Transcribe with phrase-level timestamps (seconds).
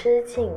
[0.00, 0.48] 之境。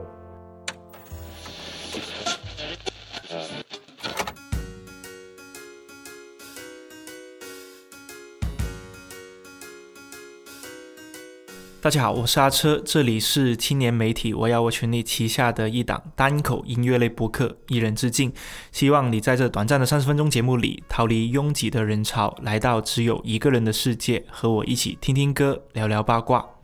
[11.81, 18.31] 大家好，我是阿车，这里是青年媒体我要我群里旗下的一档单口音乐类播客《一人之境》，
[18.71, 26.60] 希望你在这短暂的三十分钟节目里，逃离拥挤的人潮，来到只有一个人的世界，和我一起听听歌，聊聊八卦。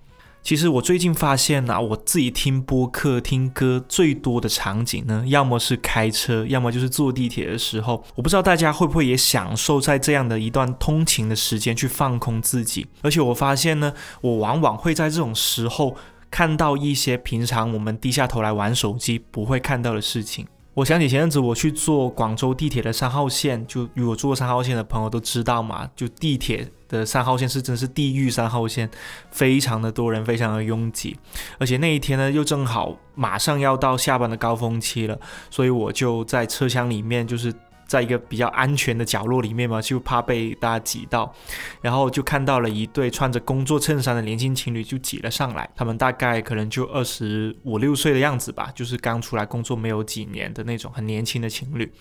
[0.47, 8.01] 其实我最近发现呐，我自己听播客、听歌最多的场景呢，要么是开车，要么就是坐地铁的时候。
[8.15, 12.88] 我不知道大家会不会也享受在这样的一段通勤的时间去放空自己。
[13.02, 13.91] 而且我发现呢，
[14.21, 15.97] 我往往会在这种时候
[16.31, 20.47] 看到一些平常我们低下头来玩手机不会看到的事情。
[20.77, 28.88] 我想起前阵子我去坐广州地铁的三号线，就如果坐三号线的朋友都知道嘛，就地铁的三号线是真是地狱三号线，
[29.31, 31.17] 非常的多人，非常的拥挤，
[31.58, 35.19] 而且那一天呢又正好马上要到下班的高峰期了，
[35.50, 37.52] 所以我就在车厢里面就是。
[37.88, 41.33] 在一个比较安全的角落里面嘛，就怕被大家挤到，
[41.81, 51.91] 然后就看到了一对穿着工作衬衫的年轻情侣就挤了上来，他们大概可能就二十五六岁的样子吧，就是刚出来工作没有几年的那种很年轻的情侣，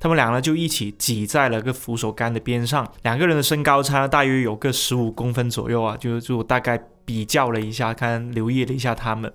[0.00, 9.32] 他们俩呢就一起挤在了个扶手杆的边上，两个人的身高差大约有个十五公分左右啊，就就大概比较了一下，看留意了一下他们。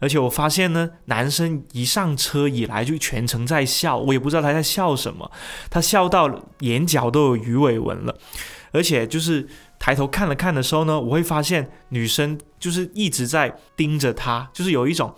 [0.00, 5.30] 而且我发现呢，男生一上车以来就全程在笑，我也不知道他在笑什么，
[5.70, 8.16] 他笑到眼角都有鱼尾纹了。
[8.72, 9.46] 而且就是
[9.78, 15.12] 抬头看了看的时候呢，我会发现女生就是一直在盯着他，就是有一种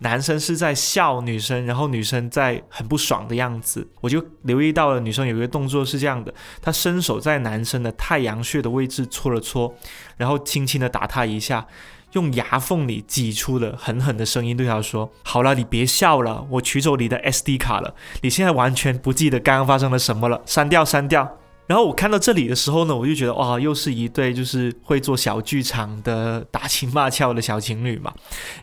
[0.00, 3.88] 男生是在笑女生，然后女生在很不爽的样子。
[4.00, 9.74] 我就留意到了女生有一个动作是这样的，她伸手在男生的太阳穴的位置搓了搓，
[10.18, 11.66] 然后轻轻的打他一下。
[12.12, 17.94] 用牙缝里挤出了狠狠的声音对他说：“好了，你别笑了，我取走你的 SD 卡了。
[18.22, 21.36] 你现在完全不记得刚刚发生了什么了，删掉，删掉。”
[21.68, 28.10] 然后我看到这里的时候呢，我就觉得哇，又是一对就是会做小剧场的打情骂俏的小情侣嘛。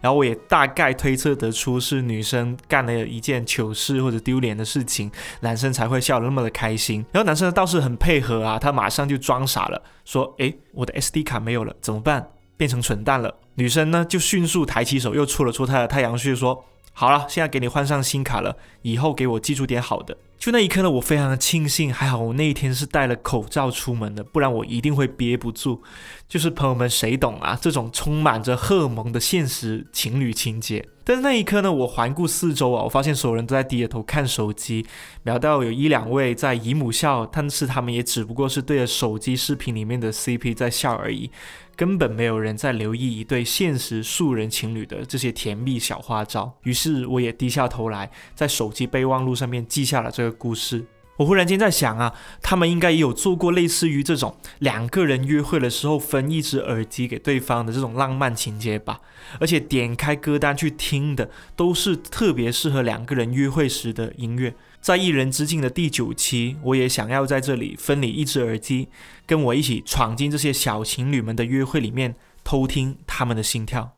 [0.01, 7.05] 然后我也大概推测得出是女生干了一件糗事或者丢脸的事情，男生才会笑得那么的开心。
[7.11, 25.81] 然后男生倒是很配合啊，他马上就装傻了，说：“诶，我的 SD 卡没有了，怎么办？”变成蠢蛋了，女生呢就迅速抬起手，又戳了戳他的太阳穴，说：“好了，现在给你换上新卡了，以后给我记住点好的。”就那一刻呢，我非常的庆幸，还好我那一天是戴了口罩出门的，不然我一定会憋不住。
[26.27, 27.57] 就是朋友们，谁懂啊？
[27.59, 30.85] 这种充满着荷尔蒙的现实情侣情节。
[31.03, 34.85] 但是那一刻呢，我环顾四周啊，我发现所有人都在低着头看手机，
[35.23, 41.31] 瞄到有一两位在姨母笑，但是他们也只不过是对着手机视频里面的 CP 在笑而已。
[41.75, 50.85] 根本没有人在留意一对现实素人情侣的这些甜蜜小花招，于是我也低下头来，在手机备忘录上面记下了这个故事。
[51.17, 58.99] 我忽然间在想啊，他们应该也有做过类似于这种两个人约会的时候分一只耳机给对方的这种浪漫情节吧？
[59.39, 64.53] 而且点开歌单去听的都是特别适合两个人约会时的音乐。
[64.81, 68.89] 在一人之境的第九期，我也想要在这里分你一只耳机，
[69.25, 73.95] 跟我一起闯进这些小情侣们的约会里面，偷听他们的心跳。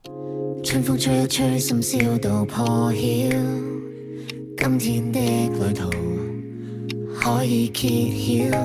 [0.64, 3.00] 春风吹吹，心宵都破晓。
[4.60, 5.90] 今天的旅途
[7.20, 8.58] 可以揭晓。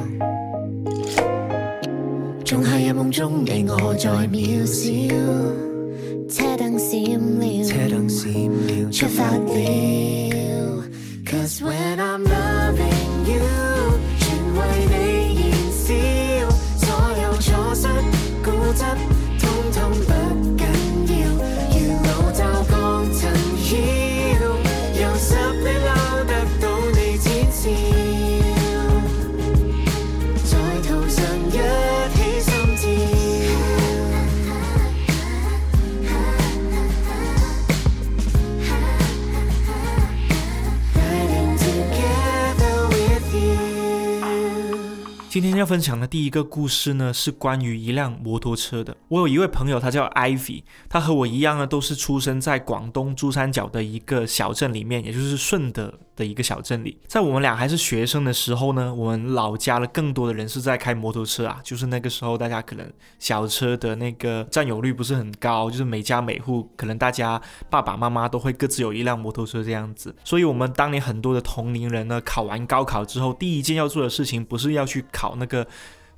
[2.45, 4.83] 仲夏夜梦中，你我在渺小。
[6.29, 7.01] 车灯闪
[7.41, 9.45] 了，车灯闪了，出发了。
[11.25, 12.25] Cause when I'm
[45.32, 48.94] 今天要分享的第一个故事呢，是关于一辆摩托车的。
[49.08, 55.94] 我有一位朋友，他叫 Ivy，他和我一样呢，都是出生在广东珠三角的一个小镇里面，也就是顺德。
[56.14, 61.58] 的一个小镇里，在我们俩还是学生的时候呢，我们老家了更多的人是在开摩托车啊。
[61.64, 62.87] 就是那个时候，大家可能
[63.19, 67.40] 小车的那个占有率不是很高，就是每家每户可能大家
[67.70, 70.14] 爸爸妈妈都会各自有一辆摩托车这样子。
[70.23, 75.65] 所以，我们当年很多的同龄人呢，考完高考之后，第一件要做的事情不是要去考考那个。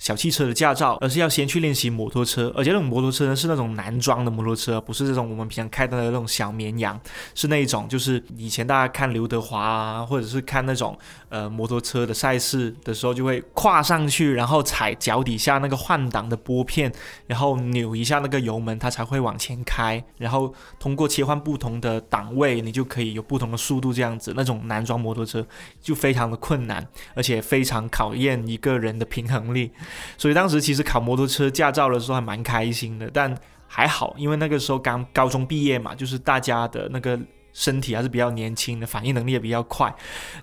[0.05, 2.53] 小汽车的驾照，而是要先去练习摩托车。
[2.55, 7.01] 而且那种摩托车呢是那种男装的摩托车，不是这种我们平常开的那种小绵羊，
[7.35, 10.95] 是那一种就是以前大家看刘德华啊，或者是看那种
[11.31, 16.93] 呃摩托车的赛事的时候，就会跨上去，然后踩脚底下那个换挡的拨片，
[17.27, 20.05] 然后扭一下那个油门，它才会往前开。
[20.19, 25.47] 然后通过切换不同的档位，你就可以有不同的速度，这样子那种男装摩托车
[25.81, 29.71] 就非常的困难，而且非常考验一个人的平衡力。
[30.17, 33.37] 所以当时其实考摩托车驾照的时候还蛮开心的，但
[33.67, 37.19] 还好，因为那个时候刚高中毕业嘛，就是大家的那个
[37.53, 39.93] 身体还是比较年轻的，反应能力也比较快。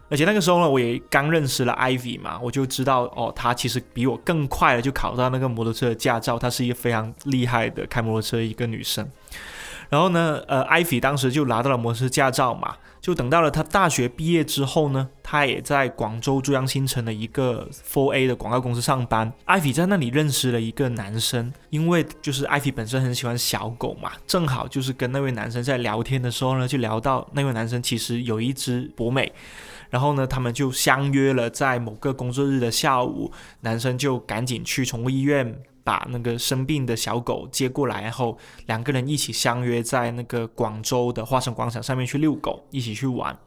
[0.09, 9.07] 而且那个时候呢，我也刚认识了 Ivy 嘛，我就知道哦，他其实比我更快的就考到那个摩托车的驾照，她是一个非常厉害的开摩托车一个女生。
[9.91, 19.33] 然后呢，呃，艾菲当时就拿到了摩托车驾照嘛，就等到了他大学毕业之后呢，他也在广州珠江新城的一个 Four A 的广告公司上班。
[19.43, 29.29] 艾菲在那里认识了一个男生，因为就是艾菲本身很喜欢小狗嘛，正好就是跟那位男生在聊天的时候呢，就聊到那位男生其实有一只博美，
[29.89, 33.29] 然后呢，他们就相约了在某个工作日的下午，
[33.59, 35.61] 男生就赶紧去宠物医院。
[35.83, 38.37] 把那个生病的小狗接过来后，
[38.67, 43.37] 两个人一起相约在那个广州的花城广场上面去遛狗，一起去玩。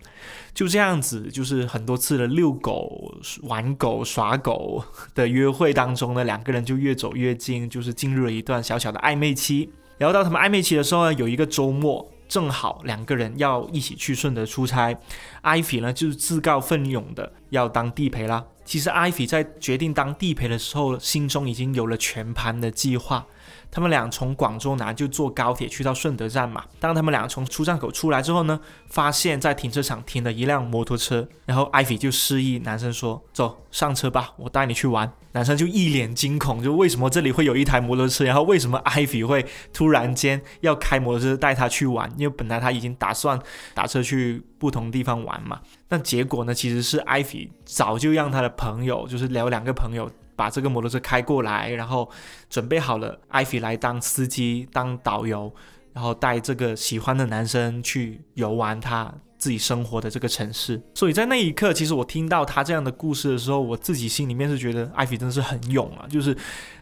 [0.52, 4.84] 就这样子，就是很多次的遛狗、玩狗、耍狗
[5.14, 9.70] 的约会当中呢，两个人就越走越近，就是进入了一段小小的暧昧期。
[9.98, 12.10] 然后到他们暧昧期的时候呢，有一个周末。
[12.26, 14.96] 正好两个人要一起去顺德出差，
[15.42, 18.42] 艾菲呢就是自告奋勇的要当地陪啦。
[18.64, 23.26] 其实艾菲在决定当地陪的时候，心中已经有了全盘的计划。
[23.74, 26.62] 他们俩从广州南就坐高铁去到顺德站嘛。
[26.78, 38.24] 当他们俩从出站口出来之后呢，发现在停车场停了一辆摩托车，然后艾菲就示意男生说：“走上车吧，我带你去玩。”男生就一脸惊恐，就为什么这里会有一台摩托车？
[38.24, 42.08] 然后为什么艾菲会突然间要开摩托车带他去玩？
[42.16, 43.36] 因为本来他已经打算
[43.74, 45.58] 打车去不同地方玩嘛。
[45.88, 50.08] 那结果呢，其实是艾菲早就让他的朋友，就是聊两个朋友。
[50.36, 52.10] 把这个摩托车开过来，然后
[52.48, 55.52] 准备好了，艾菲来当司机、当导游，
[55.92, 60.80] 然后带这个喜欢的男生去游玩他自己生活的这个城市。
[60.94, 66.36] 所以在那一刻，其实我听到他这样的故事的时候，我自己心里面是觉得艾菲真的是很勇啊，就是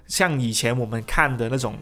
[0.06, 1.76] 像以前我们看的那种。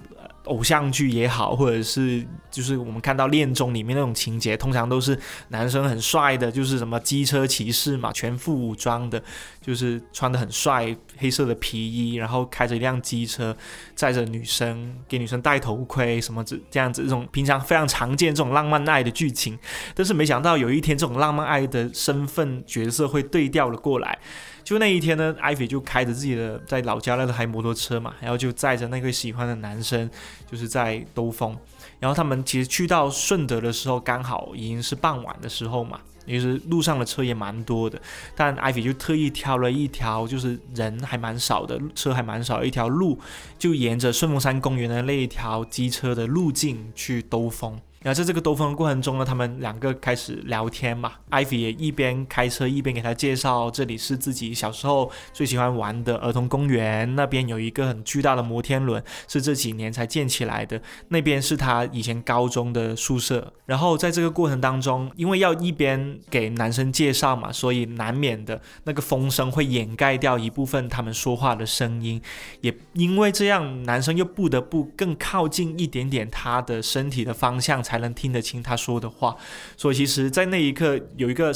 [0.44, 5.16] 偶像剧也好，或者是就是我们看到恋综里面那种情节，通常都是
[5.48, 9.22] 男生很帅的，就是什么机车骑士嘛，全副武装的，
[9.60, 13.56] 就是穿的很帅，黑色的皮衣，然后开着一辆机车，
[13.94, 19.58] 载着女生，给女生戴头盔，什么这这样子，这种平常非常常见这种浪漫爱的剧情，
[19.94, 24.18] 但是没想到有一天这种浪漫爱的身份角色会对调了过来。
[24.62, 30.08] 就那一天呢，艾菲就开着自己的在老家那台摩托车嘛，然后就载着那个喜欢的男生，
[30.50, 31.56] 就是在兜风。
[31.98, 35.98] 然后他们其实去到顺德的时候，刚好已经是傍晚的时候嘛，
[36.30, 38.00] 其实路上的车也蛮多的。
[38.34, 43.18] 但艾比就特意挑了一条就是人还蛮少的车还蛮少一条路，
[43.58, 47.78] 就沿着顺峰山公园的那一条机车的路径去兜风。
[48.02, 51.12] 然后在这个兜风的过程中呢，他们两个开始聊天嘛。
[51.28, 60.80] 艾菲也一边开车一边给他介绍，这里是自己小时候最喜欢玩的儿童公园，那边有一个很巨大的摩天轮，是这几年才建起来的。
[61.08, 63.52] 那边是他以前高中的宿舍。
[63.66, 72.20] 然后在这个过程当中，因为要一边给男生介绍嘛，所以难免的那个风声会掩盖掉一部分他们说话的声音。
[72.62, 77.82] 也因为这样，男生又不得不更靠近一点点他的身体的方向。
[77.90, 79.36] 才能听得清他说的话，
[79.76, 81.52] 所以其实，在那一刻有一个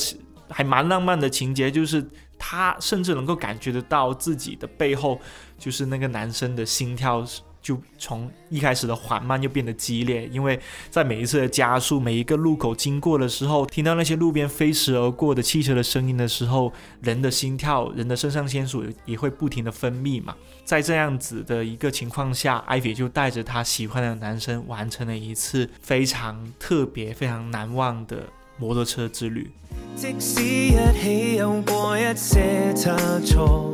[0.48, 2.04] 还蛮浪漫的情节，就是
[2.36, 5.20] 他甚至能够感觉得到自己的背后，
[5.56, 7.24] 就是那个男生的心跳。
[7.64, 20.36] 就从一开始的缓慢又变得激烈，因为在每一次的加速、每一个路口经过的时候，听到那些路边飞驰而过的汽车的声音的时候，人的心跳、人的肾上腺素也会不停的分泌嘛。
[20.62, 29.50] 在这样子的一个情况下，艾菲就带着他喜欢的男生完成了一次非常特别、非常难忘的摩托车之旅。
[29.96, 33.72] 即使一起有过一些差错，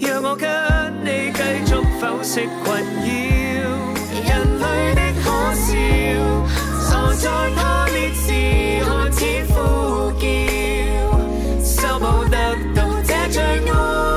[0.00, 0.48] 若我跟
[1.04, 3.08] 你继续否释困扰，
[4.26, 5.68] 人类的可笑，
[6.90, 7.60] 坐在破
[7.92, 8.26] 裂时
[8.84, 9.18] 看似
[9.48, 10.22] 呼叫，
[11.64, 12.34] 收不得
[12.74, 14.09] 到这最爱。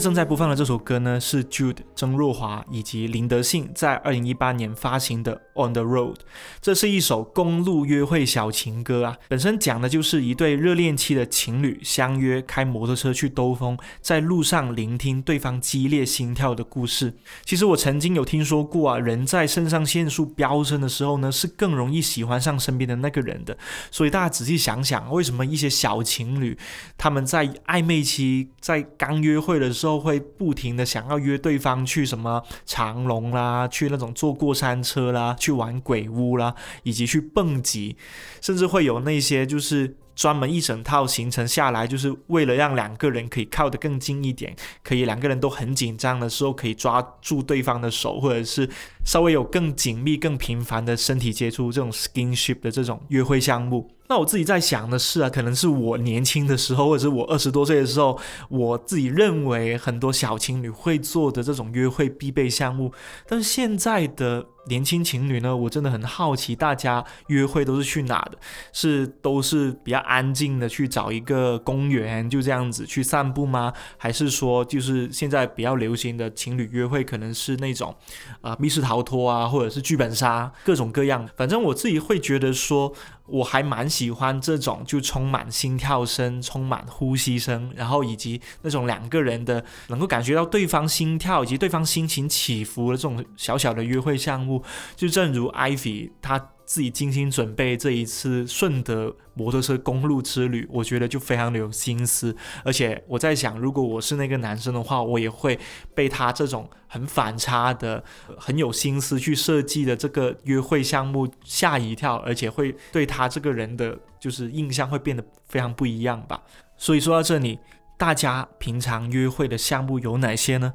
[0.00, 5.36] 正在播放的这首歌呢，是 Jude 曾若华以及林德信在二零一八年发行的
[5.68, 6.14] 《On the Road》。
[6.60, 17.14] 这是一首公路约会小情歌啊，本身讲的就是一对热恋期的情侣相约开摩托车去兜风，在路上聆听对方激烈心跳的故事。
[17.44, 23.56] 其实我曾经有听说过啊，人在肾上腺素飙升的时候呢，是更容易喜欢上身边的那个人的。
[23.90, 26.56] 所以大家仔细想想，为什么一些小情侣
[26.96, 37.96] 他们在暧昧期，在刚约会的时候会不停的想要约对方去什么长隆啦，去那种坐过山车啦，去玩鬼屋啦，以及去蹦极，
[38.40, 44.54] 甚至会有那些就是专门一整套行程下来，就是为了让两个人可以靠得更近一点，
[44.84, 48.68] 可以两个人都很紧张的时候可以抓住对方的手，或者是
[49.04, 53.90] 稍微有更紧密、更频繁的身体接触，这种 skinship 的这种约会项目。
[54.10, 62.92] 那我自己在想的是啊，可能是我年轻的时候，或者是我二十多岁的时候，我自己认为很多小情侣会做的这种约会必备项目。
[63.28, 68.38] 但是现在的年轻情侣呢，我真的很好奇，大家约会都是去哪的？
[68.72, 73.72] 是都是比较安静的去找一个公园，就这样子去散步吗？
[73.96, 77.94] 还是说，就是现在比较流行的情侣约会，可能是那种
[78.40, 81.28] 啊密室逃脱啊，或者是剧本杀，各种各样。
[81.36, 82.92] 反正我自己会觉得说。
[83.30, 94.62] 我还蛮喜欢这种，就充满心跳声、充满呼吸声，然后以及那种两个人的能够感觉到对方心跳以及对方心情起伏的这种小小的约会项目。
[94.96, 96.50] 就正如 Ivy 他。
[96.70, 102.36] 自己精心准备这一次顺德摩托车公路之旅，我觉得就非常的有心思。
[102.62, 105.58] 而且我在想，如果我是那个男生的话，我也会
[105.96, 108.04] 被他这种很反差的、
[108.38, 116.40] 很有心思去设计的这个约会项目吓一跳，而且会对他这个人的就是印象会变得非常不一样吧。
[116.76, 117.58] 所以说到这里，
[117.98, 120.72] 大家平常约会的项目有哪些呢？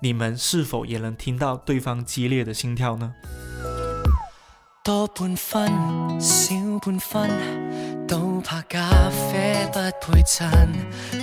[0.00, 3.12] 你们是否也能听到对方激烈的心跳呢？
[4.84, 5.66] 多半分，
[6.20, 7.30] 少半分，
[8.06, 10.46] 都怕咖啡不配衬。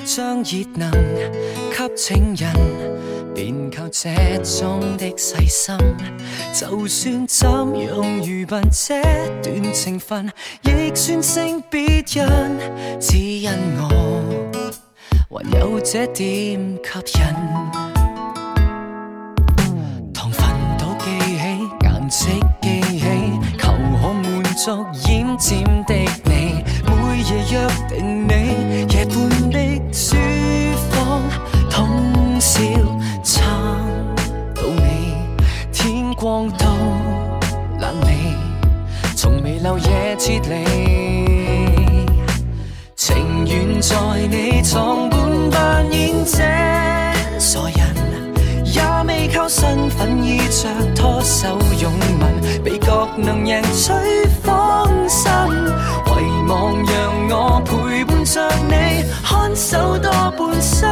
[0.04, 2.52] 将热能给情人，
[3.36, 4.10] 便靠这
[4.44, 5.78] 种的细心。
[6.52, 9.00] 就算怎样愚笨，这
[9.44, 10.28] 段情分
[10.64, 13.52] 亦算胜别人，只因
[15.30, 17.24] 我还有这点吸引。
[20.12, 20.50] 糖分
[20.80, 22.28] 都记起，颜色
[22.60, 22.81] 记。
[24.64, 29.58] 逐奄尖的你，每夜约定你，夜半的
[29.92, 30.16] 书
[30.92, 31.24] 房，
[31.68, 32.62] 通宵
[33.24, 33.44] 撑
[34.54, 35.16] 到尾，
[35.74, 36.68] 天光都
[37.80, 38.36] 冷你，
[39.16, 40.64] 从未漏夜撤离，
[42.96, 43.96] 情愿在
[44.30, 46.38] 你床畔扮演这
[47.40, 47.96] 傻人，
[48.64, 52.64] 也未靠身份衣着拖手拥吻，
[53.18, 53.92] 能赢取
[54.44, 60.90] 芳心遗忘让我陪伴着你看守多半生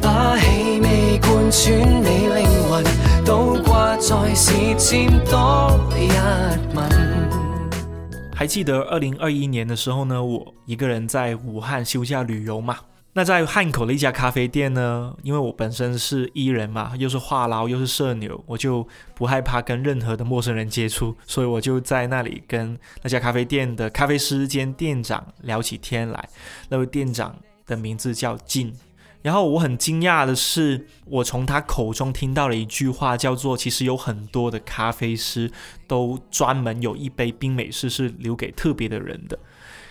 [0.00, 2.84] 把气味贯穿你灵魂
[3.24, 6.08] 倒挂在舌尖多一
[6.74, 6.88] 吻。
[8.34, 12.76] 还记得二零二一年的时候呢我一个人在武汉休假旅游嘛
[13.18, 26.28] 那在汉口的一家咖啡店呢，因为我本身是伊人嘛，又是话痨又是社牛，我就不害怕跟任何的陌生人接触，所以我就在那里跟那家咖啡店的咖啡师兼店长聊起天来。
[26.68, 27.34] 那位店长
[27.66, 28.72] 的名字叫静。
[29.20, 35.50] 然后我很惊讶的是，我从他口中听到了一句话，叫做“其实有很多的咖啡师
[35.88, 39.36] 都专门有一杯冰美式是留给特别的人的”。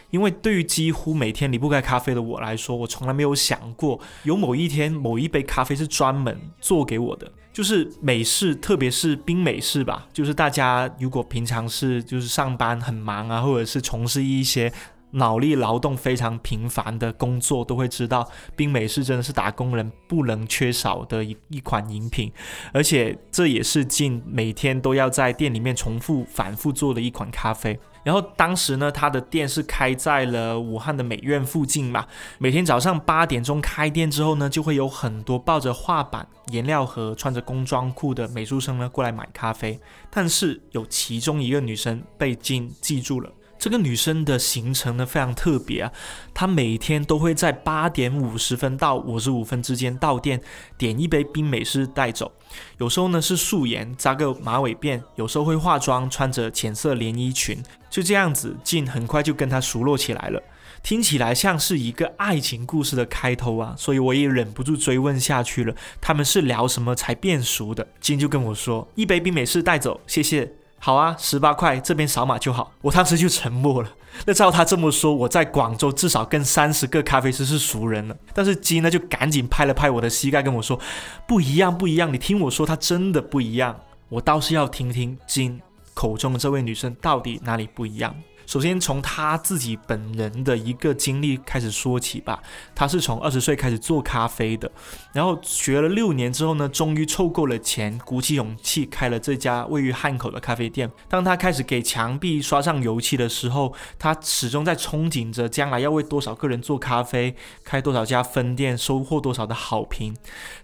[0.09, 10.07] 因为对于几乎每天离不开咖啡的我来说，我从来没有想过有某一天某一杯咖啡是专门做给我的，就是美式，特别是冰美式吧。
[10.13, 14.71] 就是大家如果平常是就是上班很忙啊，或者是从事一些。
[15.11, 22.29] 脑力劳动非常频繁的工作都会知道，冰美式真的是打工人不能缺少的一一款饮品，
[22.73, 27.79] 而且这也是近每天都要在店里面重复反复做的一款咖啡。
[28.07, 39.77] 然后当时呢，他的店是开在了武汉的美院附近嘛，每天早上八点钟开店之后呢，就会有很多抱着画板、颜料盒、穿着工装裤的美术生呢过来买咖啡。
[40.09, 43.29] 但是有其中一个女生被金记住了。
[43.59, 45.91] 这个女生的行程呢非常特别啊，
[46.33, 50.41] 她每天都会在八点五十分到五十五分之间到店，
[50.77, 52.31] 点一杯冰美式带走。
[52.77, 60.41] 有时候呢是素颜扎个马尾辫，有时候会化妆，穿着浅色连衣裙，就这样子，静很快就跟她熟络起来了。
[60.83, 65.75] 听起来像是一个爱情故事的开头啊，所以我也忍不住追问下去了。
[65.99, 67.85] 他们是聊什么才变熟的？
[67.99, 72.71] 金就跟我说：“一杯冰美式带走，谢谢。”好啊，十八块，这边扫码就好。
[72.81, 73.89] 我当时就沉默了。
[74.25, 78.15] 那照他这么说，我在广州至少跟三十个咖啡师是熟人了。
[78.33, 80.79] 但是金呢，就赶紧拍了拍我的膝盖，跟我说
[81.27, 83.75] ：“不一样，不一样，你听我说，他真的不一样。”
[84.09, 85.59] 我倒是要听听金
[85.93, 88.15] 口中的这位女生到底哪里不一样。
[88.47, 92.41] 首先从他自己本人的一个经历开始说起吧。
[92.73, 94.71] 他是从二十岁开始做咖啡的，
[95.11, 100.89] 然后学了六年之后呢，终于凑够了钱，鼓起勇气开了这家位于汉口的咖啡店。
[101.09, 107.35] 当他开始给墙壁刷上油漆的时候，他始终在憧憬着将来要为多少个人做咖啡，
[107.65, 110.15] 开多少家分店，收获多少的好评。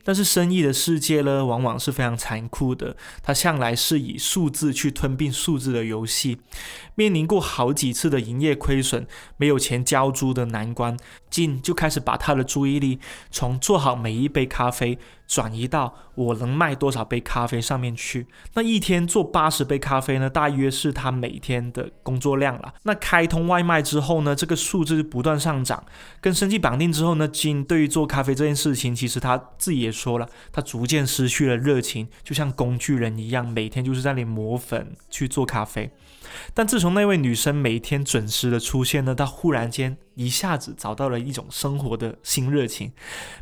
[0.05, 2.95] 但是生意的世界呢，往往是非常残酷的。
[3.21, 6.39] 他向来是以数字去吞并数字的游戏，
[6.95, 7.72] 面临过好。
[7.73, 9.05] 几次的营业亏损，
[9.37, 10.95] 没有钱交租的难关，
[11.29, 12.99] 进就开始把他的注意力
[13.31, 14.97] 从做好每一杯咖啡。
[15.25, 18.27] 转移到我能卖多少杯咖啡上面去。
[18.53, 22.71] 那一天做八十杯咖啡呢，大约是他每天的工作量了。
[22.83, 25.83] 那开通外卖之后呢，这个数字就不断上涨。
[26.21, 35.89] 跟生计绑定之后呢，金对于做咖啡这件事情，其实他自己也说了，他逐渐失去了热情，就像工具人一样，每天就是在那里磨粉去做咖啡。
[36.53, 39.97] 但自从那位女生每天准时的出现呢，他忽然间。
[40.15, 42.91] 一下子找到了一种生活的新热情，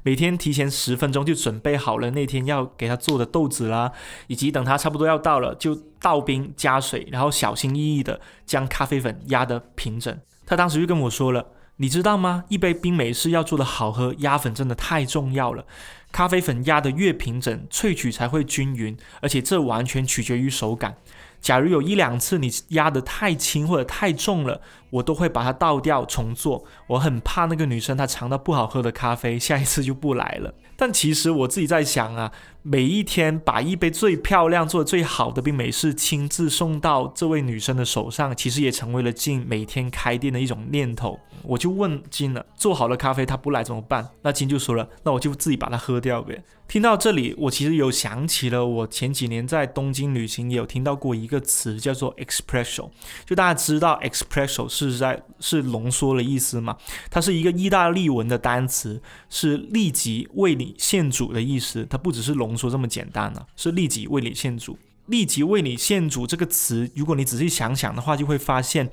[0.04, 3.92] 每天提前十分钟就准备好了那天要给他做的豆子啦，
[4.28, 10.18] 以及等他差不多要到了就倒冰加水，然后小心翼翼的将咖啡粉压得平整。
[10.46, 12.46] 他当时就跟我说了：“你知道吗？
[12.48, 15.66] 一杯冰美式要做的好喝，压粉真的太重要了。
[16.14, 20.96] 咖啡粉压得越平整，萃取才会均匀，而且这完全取决于手感。”
[21.42, 26.64] 假如有一两次你压得太轻或者太重了，我都会把它倒掉重做。
[26.88, 30.54] 我很怕那个女生她尝到不好喝的咖啡，下一次就不来了。
[30.78, 32.32] 但其实我自己在想啊，
[32.64, 41.20] 每一天把一杯最漂亮、做的最好的冰美式亲自送到这位女生的手上，其实也成为了金每天开店的一种念头。
[41.42, 44.08] 我就问金了，做好了咖啡她不来怎么办？
[44.22, 46.44] 那金就说了，那我就自己把它喝掉呗。
[46.68, 52.90] 听到这里，我其实有想起了我前几年在东京旅行，也有听到过一个词叫做 espresso。
[53.26, 56.78] 就大家知道 espresso 是在是浓缩的意思嘛？
[57.10, 60.76] 它是一个意大利文的单词，是立即为你。
[60.78, 64.78] 现煮的意思，它不只是浓缩这么简单了，是立即为你现煮。
[65.08, 68.90] 立即为你现煮这个词，如果你仔细想想的话，就会发现，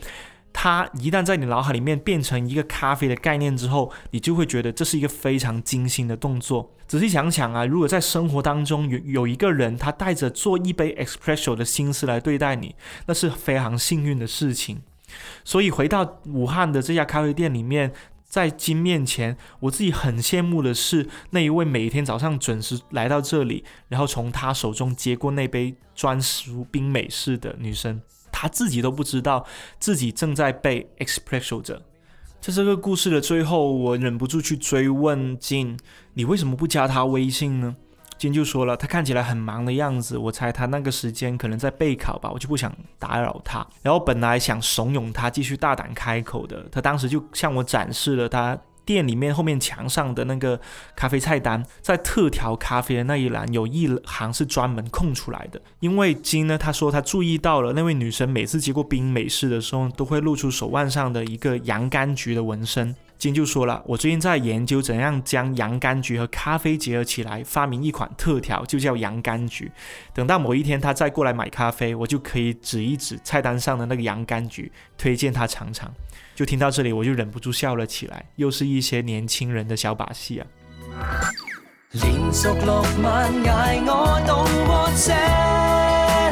[0.52, 6.72] 它一旦在你脑海里面变成一个咖啡的概念之后，你就会觉得这是一个非常精心的动作。
[6.88, 12.74] 仔细想想啊，如果在生活当中有有一个人，他带着做一杯 espresso 的心思来对待你，
[13.06, 14.80] 那是非常幸运的事情。
[15.44, 17.92] 所以回到武汉的这家咖啡店里面。
[18.28, 28.00] 在金面前，我自己很羡慕的是那一位每天早上准时来到这里，然后从他手中接过那杯专属冰美式的女生。
[28.30, 29.44] 她自己都不知道
[29.80, 31.82] 自己正在被 expresso 着。
[32.40, 35.76] 在这个故事的最后，我忍不住去追问金：
[36.14, 37.76] 你为什么不加他微信呢？
[38.18, 43.66] 金就说了，他看起来很忙的样子，我猜他那个时间可能在备考吧，我就不想打扰他。
[43.82, 50.58] 然后本来想怂恿他继续大胆开口的，他当时就向我展示了他店里面后面墙上的那个
[50.96, 62.96] 咖啡菜单，在特调咖啡的那一栏有一行是专门空出来的，因为金呢，他说他注意到了那位女生每次接过冰美式的时候，都会露出手腕上的一个洋甘菊的纹身。
[63.18, 69.70] 金就说了，我最近在研究怎样将洋甘菊和咖啡结合起来，发明一款特调，就叫洋甘菊。
[70.14, 75.92] 等到某一天他再过来买咖啡，我就可以指一指菜单上的那个洋甘菊，推荐他尝尝。
[76.36, 80.46] 就听到这里，我就忍不住笑了起来，又是一些年轻人的小把戏啊。
[81.90, 85.12] 连续六晚挨我渡过这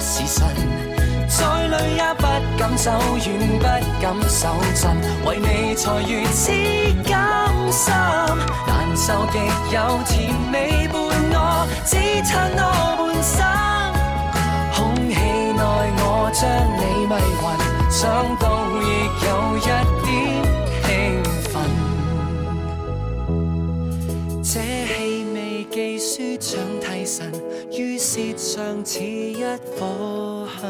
[0.01, 0.47] 时辰。
[1.29, 2.26] 再累也不
[2.67, 2.91] 敢走
[3.25, 3.27] 远，
[3.61, 3.65] 不
[4.03, 4.91] 敢手震，
[5.25, 6.51] 为你才如此
[7.09, 7.95] 甘心。
[8.67, 9.39] 难受极
[9.73, 10.99] 有甜味伴
[11.31, 11.95] 我，只
[12.29, 12.61] 叹我
[12.99, 13.39] 半生。
[14.75, 14.77] 空
[15.09, 15.15] 气
[15.53, 15.63] 内
[16.03, 16.03] 我
[16.35, 16.43] 将
[16.77, 17.47] 你迷晕，
[17.89, 18.03] 想
[18.41, 18.45] 到
[18.83, 18.85] 亦
[19.23, 19.27] 有
[19.59, 19.61] 一
[20.03, 20.11] 点
[20.83, 20.91] 兴
[21.45, 21.55] 奋。
[24.43, 24.51] 这
[24.89, 24.91] 气
[25.35, 25.37] 味
[25.71, 26.45] 既舒畅
[26.81, 27.31] 提神，
[27.71, 29.41] 于是像似一
[29.79, 30.67] 颗香。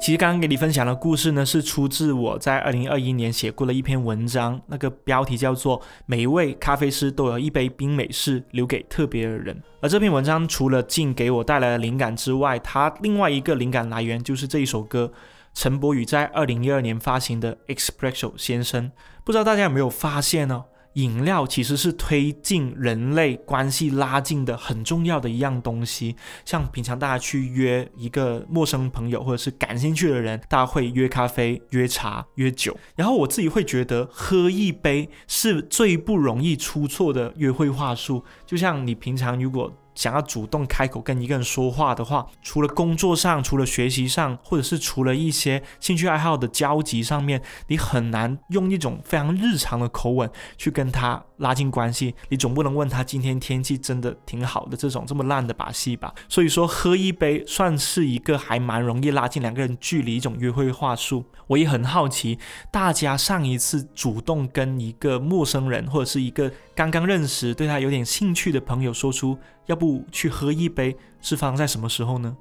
[0.00, 9.54] 其实刚刚给你分享的故事呢，是出自我在二零二一年写过的一篇文章，那个标题叫做《每一位咖啡师都有一杯冰美式留给特别的人》。
[9.82, 15.12] 而这篇文章除了静给我带来的灵感之外，它另外一个灵感来源就是这一首歌。
[15.52, 18.86] 陈柏宇在二零一二年发行的《Espresso 先生》，
[19.22, 20.64] 不知道大家有没有发现呢？
[20.94, 26.16] 饮料其实是推进人类关系拉近的很重要的一样东西。
[26.44, 32.76] 像平常大家去约一个陌生朋友或者是感兴趣的人，大家会约咖啡、约茶、约酒。
[32.96, 38.24] 然后我自己会觉得，喝一杯是最不容易出错的约会话术。
[38.44, 39.72] 就像你平常如果。
[39.94, 52.14] 想要主动开口跟一个人说话的话，除了工作上，除了学习上，或者是除了一些兴趣爱好的交集上面，你很难用一种非常日常的口吻去跟他拉近关系。
[52.28, 56.14] 你总不能问他今天天气真的挺好的这种这么烂的把戏吧？
[56.28, 61.24] 所以说，喝一杯算是一个还蛮容易拉近两个人距离一种约会话术。
[61.48, 62.38] 我也很好奇，
[62.70, 69.36] 大家上一次主动跟一个陌生人或者是一个刚刚认识、对他有点兴趣的朋友说出。
[69.66, 72.36] 要不去喝一杯，是放在什么时候呢？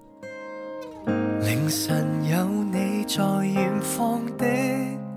[1.41, 4.45] 凌晨有你在远方的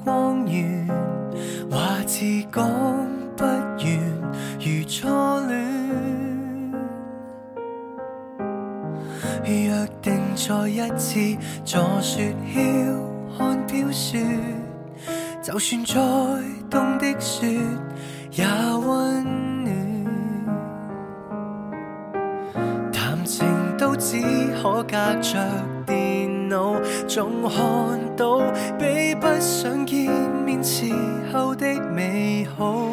[0.04, 0.86] 光源，
[1.70, 2.20] 话自
[2.52, 2.70] 讲
[3.36, 3.76] 不完
[4.60, 5.08] 如初
[5.48, 6.72] 恋，
[9.44, 11.18] 约定再一次
[11.64, 14.24] 坐雪橇看飘雪，
[15.42, 15.94] 就算再
[16.70, 17.58] 冻的雪
[18.30, 18.46] 也
[18.86, 19.41] 温。
[24.62, 25.44] 可隔着
[25.84, 26.76] 电脑，
[27.08, 28.38] 总看到
[28.78, 30.08] 比不上见
[30.46, 30.86] 面时
[31.32, 32.86] 候的美好。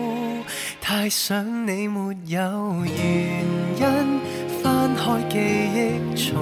[0.82, 3.46] 太想你没有原
[3.78, 4.20] 因，
[4.64, 6.38] 翻开记忆重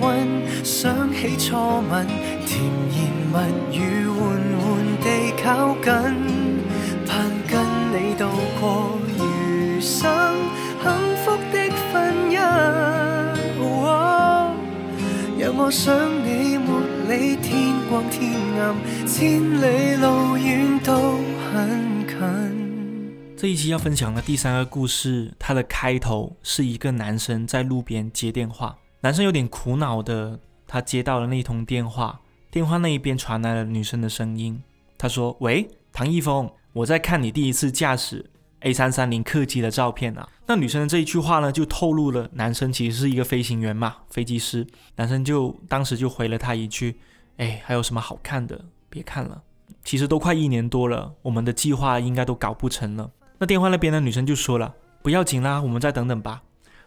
[0.00, 0.26] 温，
[0.64, 1.54] 想起初
[1.88, 2.04] 吻，
[2.44, 2.98] 甜言
[3.30, 4.18] 蜜语缓
[4.58, 4.66] 缓
[5.04, 5.06] 地
[5.40, 5.92] 靠近，
[7.06, 8.26] 盼跟你度
[8.60, 8.97] 过
[15.60, 15.92] 我想
[16.24, 16.56] 你
[17.08, 21.18] 理天光天暗，千里路远都
[21.50, 23.36] 很近。
[23.36, 32.20] 这一期要分享的第三个故事，它的开头是一个男生在路边接电话，男生有点苦恼的，他接到了那通电话，
[32.52, 34.62] 电话那一边传来了女生的声音，
[34.96, 44.66] 他说：“喂，唐一峰，我在看你第一次驾驶。” A 三三零客机的照片啊，那女生的这一句话呢，就透露了男生其实是一个飞行员嘛，飞机师。
[44.96, 46.98] 男生就当时就回了他一句
[47.38, 48.64] ：“哎，还有什么好看的？
[48.90, 49.42] 别看了，
[49.84, 56.42] 其实都快一年多了，我们的计划应该都搞不成了。”那电话那边的女生就说了：“不要紧啦，我们再等等吧。”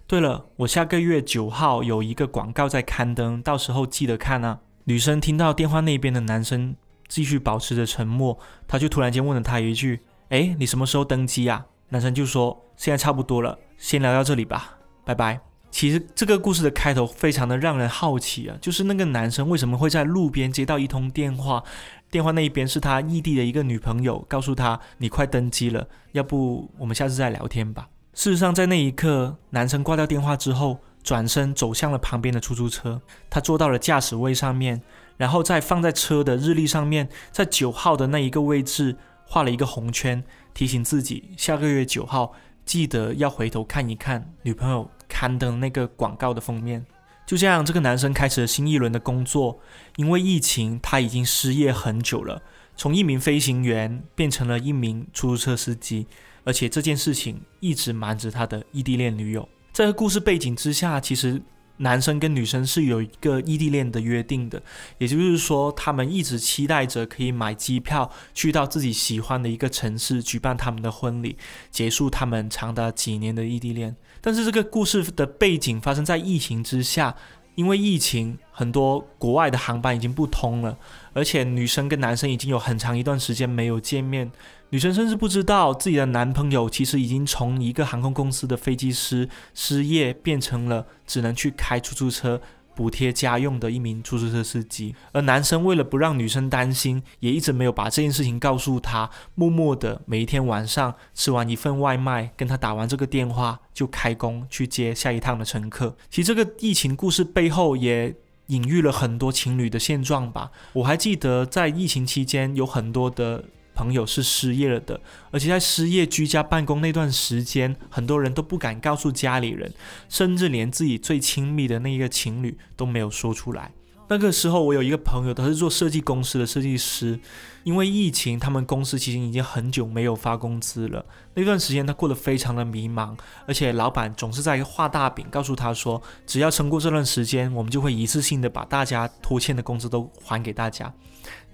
[0.05, 4.60] 对了，我下个月九号有一个广告在刊登，到时候记得看啊。
[4.84, 6.75] 女生听到电话那边的男生
[7.07, 10.01] 继续保持着沉默，她就突然间问了他一句。
[10.32, 11.65] 哎，你什么时候登机啊？
[11.89, 15.38] 男生就说现在差不多了，先聊到这里吧，拜拜。
[15.70, 21.62] 其实这个故事的开头非常的让人好奇啊，就是那个男生为什么会在路边接到一通电话，
[22.10, 27.89] 电话那一边是他异地的一个女朋友，告诉他你快登机了，要不我们下次再聊天吧。
[28.13, 34.82] 事实上，在那一刻，男生挂掉电话之后，转身走向了旁边的出租车，他坐到了驾驶位上面，
[35.17, 38.96] 然后再放在车的日历上面，在九号的那一个位置。
[39.32, 40.22] 画了一个红圈，
[40.54, 42.34] 提醒自己下个月九号
[42.65, 46.86] 记得要回头看一看女朋友刊登那个广告的封面。
[47.26, 49.62] 就这样，这个男生开始了新一轮的工作。
[49.96, 52.41] 因为疫情，他已经失业很久了，
[52.76, 56.08] 从一名飞行员变成了一名出租车司机，
[56.44, 59.48] 而且这件事情一直瞒着他的异地恋女友。
[59.72, 61.41] 在故事背景之下，其实。
[61.82, 64.62] 男生跟女生是有一个异地恋的约定的，
[64.98, 71.38] 也就是说，他们一直期待着可以买机票去到自己喜欢的一个城市举办他们的婚礼，
[71.70, 73.96] 结束他们长达几年的异地恋。
[74.22, 77.15] 但是这个故事的背景发生在疫情之下。
[77.56, 80.76] 因为疫情，很多国外的航班已经不通了，
[81.12, 84.32] 而且女生跟男生已经有很长一段时间没有见面，
[84.71, 92.41] 女生甚至不知道自己的男朋友其实已经从一个航空公司的飞机师失业，变成了只能去开出租车。
[92.73, 105.97] 补贴家用的一名出租车司机，而男生为了不让女生担心，也一直没有把这件事情告诉她，默默的每一天晚上吃完一份外卖，跟他打完这个电话，就开工去接下一趟的乘客。
[106.10, 108.15] 其实这个疫情故事背后也
[108.47, 110.49] 隐喻了很多情侣的现状吧。
[110.71, 113.43] 我还记得在疫情期间，有很多的。
[113.82, 119.74] 朋友是失业了的，而且在失业居家办公那段时间，很多人都不敢告诉家里人，
[120.08, 123.72] 甚至连自己最亲密的那一个情侣都没有说出来。
[124.08, 127.20] 那个时候我有一个朋友，他是做设计公司的设计师，
[127.63, 131.04] 因为疫情，他们公司其实已经很久没有发工资了。
[131.34, 133.17] 那段时间他过得非常的迷茫，
[133.48, 140.94] 而且老板总是在画大饼，告诉他说，只要撑过这段时间，我们就会一次性的把大家拖欠的工资都还给大家。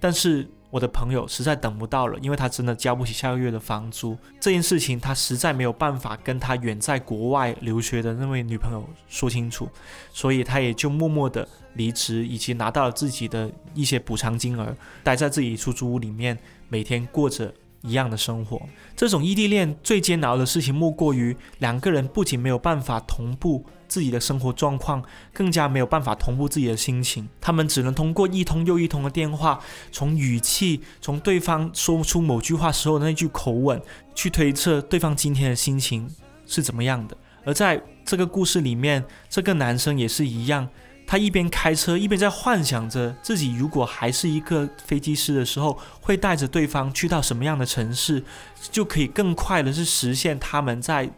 [0.00, 4.16] 但是我的朋友实在等不到了，因为他真的交不起下个月的房租。
[4.40, 9.68] 这件事情他实在没有办法跟他远在国外留学的那位女朋友说清楚，
[10.12, 17.52] 所以他也就默默的离职，以及拿到了自己的一些补偿金额，待在自己出租屋里面，每天过着。
[17.82, 18.60] 一样的生活，
[18.96, 27.28] 这种异地恋最煎熬的事情，莫过于两个人不仅没有办法同步自己的生活状况，更加没有办法同步自己的心情。
[27.40, 29.58] 他们只能通过一通又一通的电话，
[29.90, 33.80] 从语气，从对方说出某句话时候的那句口吻，
[34.14, 36.08] 去推测对方今天的心情
[36.46, 37.16] 是怎么样的。
[37.44, 40.68] 而在这个故事里面，这个男生也是一样。
[41.10, 48.22] 他一边开车，一边在幻想着自己如果还是一个飞机师的时候，会带着对方去到什么样的城市，
[48.70, 51.08] 就可以更快的去实现他们在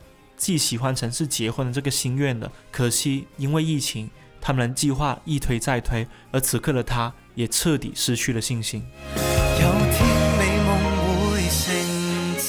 [0.40, 2.50] 自己喜欢城市结婚的这个心愿了。
[2.72, 4.09] 可惜因为疫情，
[4.40, 8.83] 他们的计划一推再推，而此刻的他也彻底失去了信心。
[9.16, 9.20] 有
[9.92, 10.00] 天
[10.38, 10.68] 美梦
[11.29, 11.62] 会成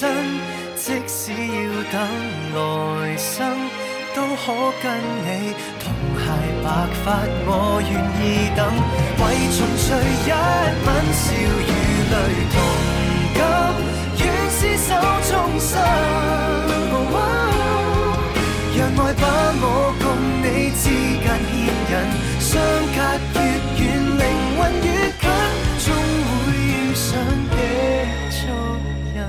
[0.74, 2.00] 即使要等
[2.54, 3.68] 来生，
[4.16, 5.52] 都可跟你。
[6.64, 6.66] 白
[7.04, 7.06] 发，
[7.44, 7.50] 我
[7.82, 7.90] 愿
[8.22, 8.60] 意等，
[9.18, 9.84] 为重聚
[10.24, 10.30] 一
[10.86, 11.20] 吻，笑
[11.68, 11.70] 与
[12.08, 12.14] 泪
[12.54, 12.56] 同
[13.34, 13.40] 感，
[14.16, 14.88] 愿厮守
[15.28, 15.70] 终生。
[18.82, 19.22] 让爱把
[19.62, 20.04] 我共
[20.42, 21.54] 你之间牵
[21.86, 21.94] 引，
[22.40, 22.50] 相
[22.90, 22.98] 隔
[23.38, 23.40] 越
[23.78, 23.80] 远，
[24.18, 24.20] 灵
[24.58, 24.86] 魂越
[25.20, 25.24] 近，
[25.78, 25.86] 终
[26.26, 27.06] 会遇上
[27.46, 27.54] 的
[28.28, 28.42] 足
[29.14, 29.22] 印。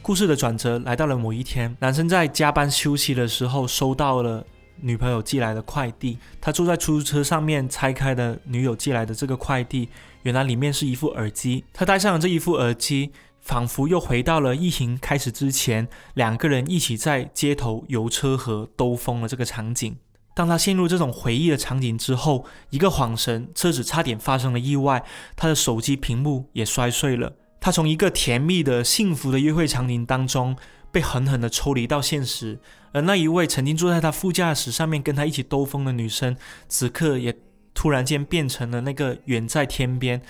[0.00, 4.46] 故事的转折来到了某一天，男生在加班休息的时候，收到了。
[4.80, 9.88] 女朋友寄来的快递，他坐在出租车上面拆开的女友寄来的这个快递，
[10.22, 11.64] 原来里面是一副耳机。
[11.72, 13.12] 他戴上了这一副耳机，
[13.44, 19.96] 仿佛又回到了疫情开始之前，两个人一起在街头游车河兜风的这个场景。
[20.34, 25.04] 当他陷入这种回忆的场景之后，一个晃神，车子差点发生了意外，
[25.36, 27.34] 他的手机屏幕也摔碎了。
[27.60, 30.56] 他从一个甜蜜的幸福的约会场景当中。
[30.94, 32.60] 被狠狠地抽离到现实，
[32.92, 36.36] 而那一位曾经坐在他副驾驶上面跟他一起兜风的女生，
[36.68, 37.34] 此刻也
[37.74, 40.22] 突然间变成了那个远在天边、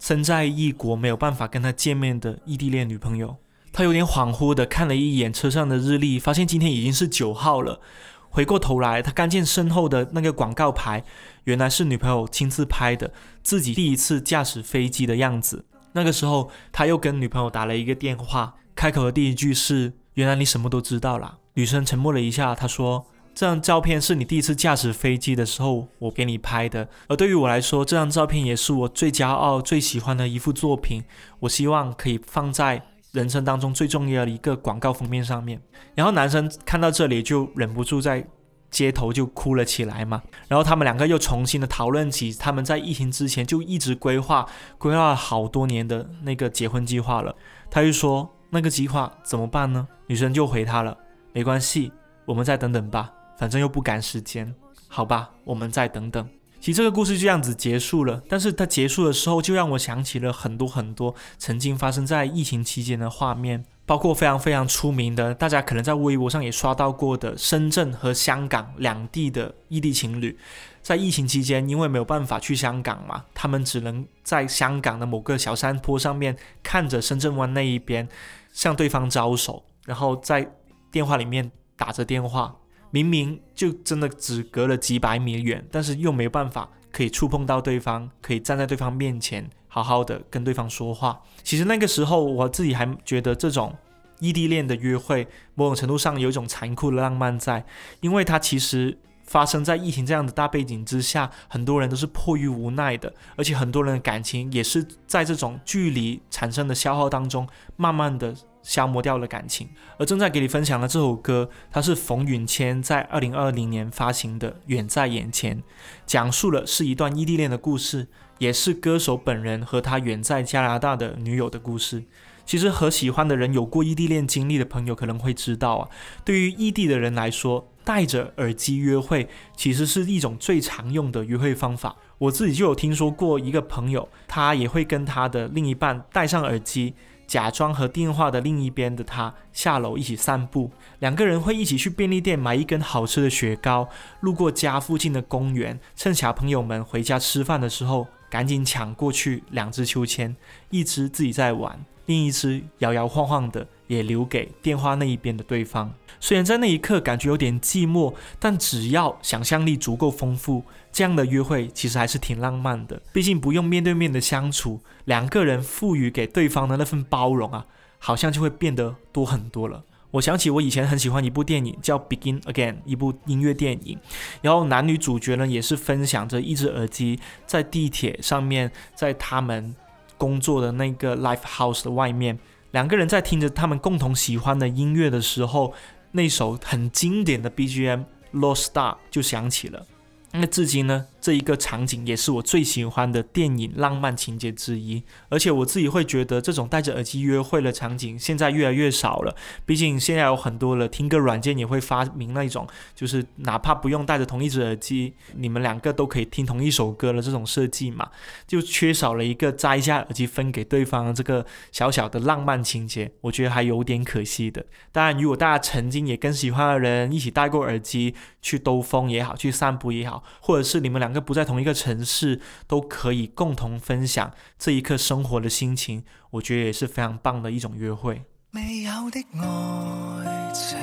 [0.00, 3.36] 身在异国没有办法跟他见面的异地恋女朋友。
[3.72, 7.80] 他有点恍惚的看了一眼车上的日历，发现今天已经是九号了。
[8.28, 11.04] 回过头来，他看见身后的那个广告牌，
[11.44, 13.12] 原来是女朋友亲自拍的
[13.44, 15.64] 自己第一次驾驶飞机的样子。
[15.92, 19.92] 那个时候，他又跟女朋友打了一个电话，开口的第一句是。
[20.14, 21.38] 原来你什么都知道了。
[21.54, 31.02] 女生沉默了一下，她说：“这张照片是你第一次驾驶飞机的时候我给你拍的，而对于我来说，这张照片也是我最骄傲、最喜欢的一幅作品。
[31.38, 35.60] 我希望可以放在人生当中最重要的一个广告封面上面。”
[35.94, 38.26] 然后男生看到这里就忍不住在
[38.70, 40.22] 街头就哭了起来嘛。
[40.48, 44.46] 然后他们两个又重新的讨论起他们在疫情之前就一直规划、
[44.78, 47.34] 规划了好多年的那个结婚计划了。
[47.70, 48.30] 他就说。
[48.52, 49.86] 那个计划怎么办呢？
[50.08, 50.96] 女生就回他了，
[51.32, 51.92] 没关系，
[52.24, 53.08] 我们再等等吧，
[53.40, 54.54] 反正又不赶时间，
[54.86, 56.28] 好吧，我们再等等。
[56.60, 70.38] 其实这个故事就这样子结束了，但是它结束的时候，就让我想起了很多很多曾经发生在疫情期间的画面，包括非常非常出名的，大家可能在微博上也刷到过的深圳和香港两地的异地情侣，
[70.82, 78.06] 在疫情期间，因为没有办法去香港嘛，他们只能在香港的某个小山坡上面看着深圳湾那一边。
[78.52, 80.44] 向对方招手，然后在
[80.90, 82.52] 电话里面打着电话，
[82.90, 91.20] 明明就真的只隔了几百米远，但是又没有办法可以触碰到对方，可以站在对方面前好好的跟对方说话。
[91.42, 93.74] 其实那个时候我自己还觉得这种
[94.18, 97.64] 异地恋的约会，某种程度上有一种残酷的浪漫在，
[98.00, 98.98] 因为它其实。
[99.22, 109.68] 发生在疫情这样的大背景之下，很多人都是迫于无奈的，而且很多人的感情也是在这种距离产生的消耗当中，慢慢的消磨掉了感情。
[109.98, 115.58] 而正在给你分享的这首歌，它是冯允谦在二零二零年发行的《远在眼前》，
[116.06, 122.04] 讲述了是一段异地恋的故事，也是歌手本人和他远在加拿大的女友的故事。
[122.44, 125.88] 其实和喜欢的人有过异地恋经历的朋友可能会知道啊，
[126.24, 127.66] 对于异地的人来说。
[127.82, 131.96] 戴着耳机约会，其实是一种最常用的约会方法。
[132.18, 136.94] 我自己就有听说过一个朋友，他也会跟他的另一半戴上耳机，
[137.30, 140.68] 假装和电话的另一边的他下楼一起散步。
[140.98, 143.88] 两个人会一起去便利店买一根好吃的雪糕，
[144.18, 150.34] 路过家附近的公园，趁小朋友们回家吃饭的时候，赶紧抢过去两只秋千，
[150.70, 155.92] 一只自己在玩，另一只摇摇晃晃的也留给电话那一边的对方。
[156.18, 163.00] 虽然在那一刻感觉有点寂寞，但只要想象力足够丰富，这样的约会其实还是挺浪漫的。
[163.12, 167.66] 毕竟不用面对面的相处，两个人赋予给对方的那份包容啊，
[167.98, 169.84] 好像就会变得多很多了。
[170.12, 173.96] 我想起我以前很喜欢一部电影，叫《Begin Again》，一部音乐电影。
[174.42, 179.74] 然后男女主角呢，也是分享着一只耳机，在地铁上面，在他们
[180.20, 182.38] 工作的那个 l i f e House 的外面，
[182.72, 185.72] 两个人在听着他们共同喜欢的音乐的时候。
[186.12, 188.00] 那首很经典的 BGM
[188.32, 189.86] 《Lost Star》就响起了。
[190.32, 191.06] 那至今呢？
[191.20, 199.36] 这一个场景也是我最喜欢的电影浪漫情节之一，而且我自己会觉得这种戴着耳机约会的场景现在越来越少了。
[199.66, 208.08] 毕竟现在有很多了听歌软件也会发明那种，就是哪怕不用戴着同一只耳机，你们两个都可以听同一首歌的这种设计嘛，
[208.46, 214.64] 就缺少了一个摘下耳机分给对方这个小小的浪漫情节，我觉得还有点可惜的。
[214.90, 221.09] 当然，如果大家曾经也跟喜欢的人一起戴过耳机去兜风也好，去散步也好，或者是你们两。
[221.10, 228.22] 两个不在同一个城市，都可以共同分享这一刻生活的心情，我觉得也是非常棒的一种约会。
[228.52, 230.78] 未有的爱情，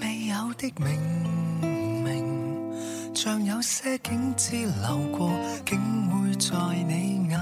[0.00, 5.28] 未有的明明，像有些景致流过，
[5.64, 5.76] 竟
[6.08, 7.40] 会在你眼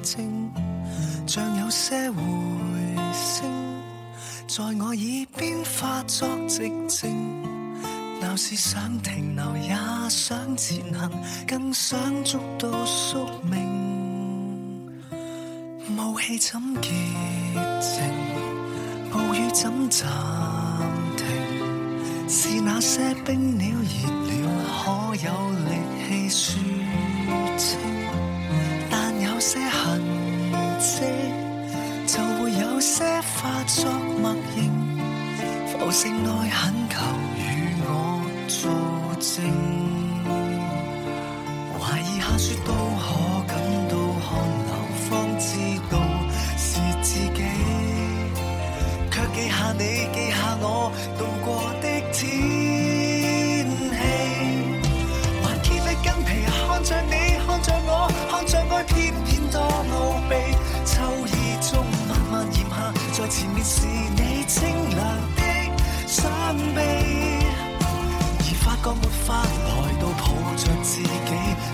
[0.00, 0.50] 睛，
[1.26, 2.22] 像有些回
[3.12, 3.44] 声，
[4.46, 7.47] 在我耳边化作寂静。
[8.38, 9.76] 是想停留，也
[10.08, 11.10] 想前行，
[11.44, 13.58] 更想捉到宿命。
[15.98, 16.88] 雾气怎洁
[17.80, 18.00] 净？
[19.10, 20.08] 暴雨怎暂
[21.16, 21.26] 停？
[22.28, 24.08] 是那些冰鸟热
[24.46, 24.46] 了，
[24.84, 25.32] 可有
[25.66, 26.38] 力气说
[27.56, 27.76] 清？
[28.88, 30.00] 但有些痕
[30.78, 31.02] 迹，
[32.06, 33.90] 就会有些化作
[34.22, 34.56] 默认。
[35.66, 36.96] 浮城内恳求。
[39.18, 39.44] 做证，
[41.78, 43.06] 怀疑下雪都可
[43.46, 44.30] 感到寒
[44.66, 44.70] 流，
[45.08, 45.48] 方知
[45.90, 45.98] 道
[46.56, 47.42] 是自己。
[49.10, 49.82] 却记下你，
[50.14, 51.48] 记下我度过
[51.82, 52.20] 的天气。
[55.42, 56.28] 还揭的筋皮，
[56.68, 57.12] 看着你，
[57.44, 57.90] 看着我，
[58.30, 60.32] 看着爱，偏偏多奥秘。
[60.84, 60.94] 秋
[61.26, 63.84] 意中慢慢炎下，在前面是
[69.28, 69.44] 觉没法
[69.82, 70.24] 来到抱
[70.56, 71.08] 着自己，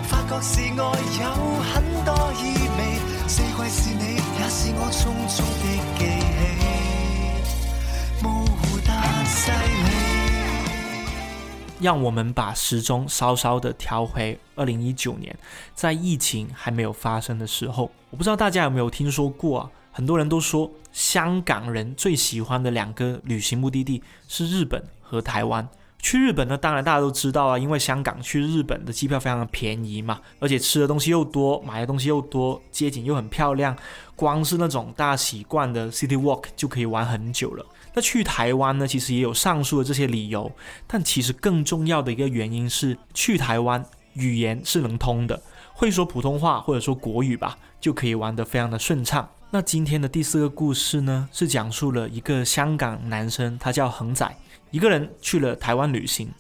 [0.03, 1.25] 发觉是爱有
[1.63, 1.73] 很
[2.05, 2.43] 多意
[2.77, 2.81] 味。
[3.29, 5.65] 四季是你，也是我匆匆的
[5.97, 6.01] 记
[8.19, 8.91] 起，模糊但
[9.25, 9.87] 细腻。
[11.81, 15.39] 让我们把时钟稍稍的调回二零一九年，
[15.75, 19.71] 在疫情还没有发生的时候，我不知道大家有没有听说过啊？
[19.93, 25.69] 很多人都说，香港人最喜欢的两个旅行目的地是日本和台湾。
[26.05, 33.75] 去日本呢，当然大家都知道啊，因为香港去日本的机票非常的便宜嘛，而且吃的东西又多，买的东西又多，街景又很漂亮，
[34.15, 37.65] 光是那种大家习惯的 City Walk 就可以玩很久了。
[37.95, 40.53] 那去台湾呢，其实也有上述的这些理由，
[40.87, 49.27] 但其实更重要的一个原因是，去台湾语言是能通的，会说普通话或者说国语吧，就可以玩得非常的顺畅。
[49.51, 54.31] 那今天的第四个故事呢，是讲述了一个香港男生，他叫恒仔。
[54.75, 56.33] 一个人去了台湾旅行，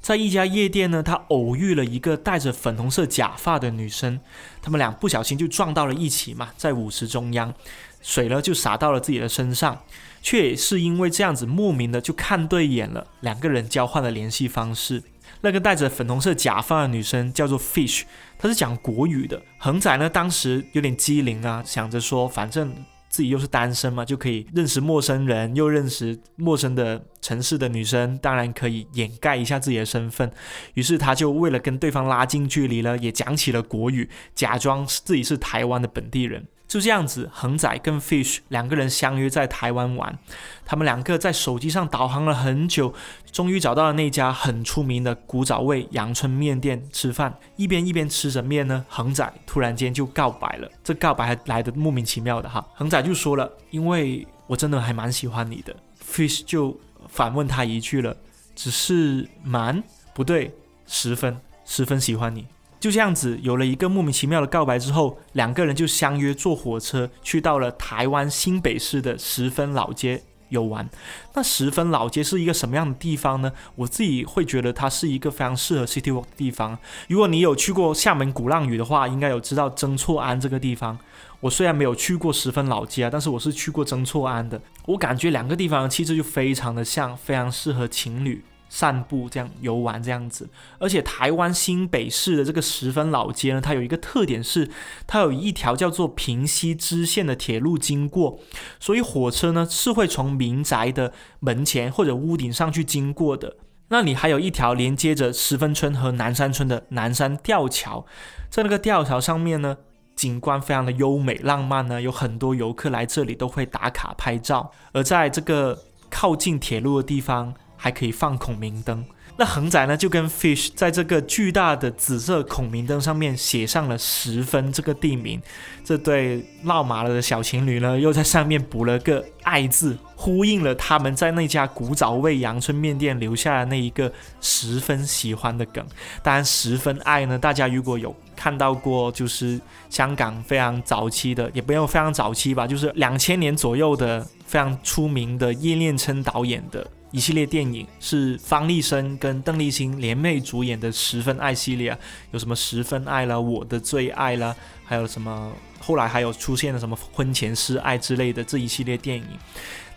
[0.00, 4.18] 在一家夜店呢，他偶遇了一个戴着粉红色假发的女生，
[4.62, 7.52] 他们俩不小心就撞到了一起嘛，在舞池中央，
[8.00, 9.84] 水呢就洒到了自己的身上，
[10.22, 15.02] 却也是因为这样子莫名的就看对眼了，两个人交换了联系方式。
[15.42, 18.04] 那个戴着粉红色假发的女生叫做 Fish，
[18.38, 19.42] 她是讲国语的。
[19.58, 22.74] 恒仔呢当时有点机灵啊，想着说反正。
[23.12, 30.32] 自己又是单身嘛，就可以认识陌生人，又认识陌生的城市的女生，当然可以掩盖一下自己的身份。
[30.72, 36.46] 于是他就为了跟对方拉近距离了，也讲起了国语，假装自己是台湾的本地人。
[36.72, 40.18] 就这样子，恒仔跟 Fish 两个人相约在台湾玩。
[40.64, 42.94] 他们两个在手机上导航了很久，
[43.30, 47.38] 终于找到了那家很出名的古早味阳春面店吃饭。
[47.56, 50.70] 一边一边吃着面呢，恒仔突然间就告白了。
[50.82, 52.66] 这告白还来的莫名其妙的哈。
[52.72, 55.76] 恒仔就说了：“因为我真的还蛮喜欢你的。
[56.02, 58.16] ”Fish 就反问他一句了
[58.56, 60.50] ：“只是蛮不对，
[60.86, 62.46] 十分十分喜欢你。”
[62.82, 70.24] 就这样子有了一个莫名其妙的告白之后，两个人就相约坐火车去到了台湾新北市的十分老街。
[70.48, 70.86] 游玩，
[71.34, 73.52] 那十分老街是一个什么样的地方呢？
[73.76, 76.76] 我自己会觉得它是一个非常适合 city walk 的地方。
[77.08, 80.98] 如果你有去过厦门鼓浪屿的话，应该有知道曾厝垵这个地方。
[81.40, 84.60] 我虽然没有去过十分老街啊，但是我是去过曾厝垵的。
[84.86, 88.44] 我感觉两个地方的气质就非常的像，非常适合情侣。
[88.74, 90.48] 散步这样游玩这样子，
[90.78, 94.70] 而且台湾新北市的这个十分老街呢，它有一个特点是，
[95.06, 98.40] 它有一条叫做平西支线的铁路经过，
[98.80, 103.58] 所以火车呢是会从民宅的门前或者屋顶上去经过的。
[103.88, 108.06] 那里还有一条连接着十分村和南山村的南山吊桥，
[108.48, 109.76] 在那个吊桥上面呢，
[110.16, 114.72] 景观非常的优美浪漫呢，有很多游客来这里都会打卡拍照。
[114.94, 117.54] 而在这个靠近铁路的地方。
[117.82, 119.04] 还可以放孔明灯，
[119.36, 125.42] 那恒仔呢就跟 Fish 在这个巨大的紫色孔明灯上面写上了十分这个地名，
[125.84, 135.84] 这对闹麻了的小情侣呢又在上面补了个爱字，呼应了他们在那家古早味阳春面店留下的那一个十分喜欢的梗。
[136.22, 139.60] 当然，十分爱呢，大家如果有看到过，就是
[139.90, 146.86] 香港非常早期的，也不用非常早期吧，就是两千年左右的非常出名的叶念琛导演的。
[147.12, 151.96] 一系列电影是方力申跟邓丽欣联袂主演的《十分爱》系列，
[152.30, 159.26] 有什么《十分爱》了，《我的最爱》了，还有什么后来还有出现了什么婚前失爱之类的这一系列电影。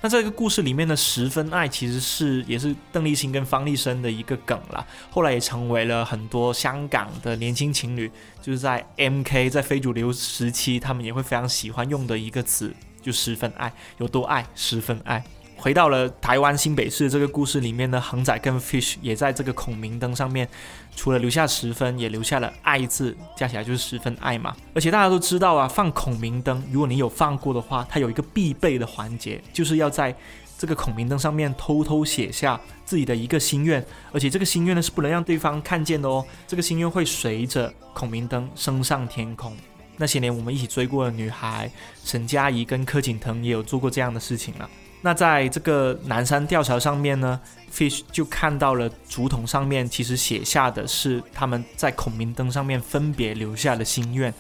[0.02, 8.12] 那这个故事里面的《十分爱》其实是也是邓丽欣跟方力申的一个梗啦，后来也成为了很多香港的年轻情侣
[8.42, 15.24] 就是在 MK 在非主流时期，他们也会非常喜欢用的一个词，就十分爱，有多爱，十分爱。
[15.58, 20.48] 回到了台湾新北市这个故事里面呢，恒仔跟 Fish 也在这个孔明灯上面，
[20.96, 24.56] 除了留下十分，也留下了爱字，加起来就是十分爱嘛。
[24.74, 30.16] 而且大家都知道啊，放孔明灯，如果你有放过的话，它有一个必备的环节，就是要在
[30.58, 36.24] 这个孔明灯上面偷偷写下自己的一个心愿，而且这个心愿呢是不能让对方看见的哦。
[36.46, 39.56] 这个心愿会随着孔明灯升上天空。
[39.98, 41.72] 那些年我们一起追过的女孩
[42.04, 44.70] 沈佳宜跟柯景腾也有做过这样的事情了。
[45.06, 47.40] 那在这个南山吊桥上面呢
[47.72, 54.34] ，Fish 就看到了竹筒上面其实写下的是他们在孔明灯上面分别留下的心愿，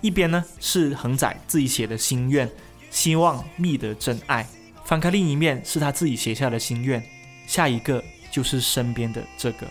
[0.00, 2.48] 一边呢是恒仔自己写的心愿，
[2.88, 4.44] 希望觅得真爱；
[4.84, 7.02] 翻开另一面是他自己写下的心愿，
[7.48, 8.00] 下一个
[8.30, 9.66] 就是身边的这个。